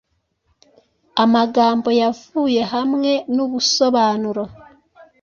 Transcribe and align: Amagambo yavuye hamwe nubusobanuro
Amagambo 1.23 1.89
yavuye 2.01 2.61
hamwe 2.73 3.11
nubusobanuro 3.35 4.43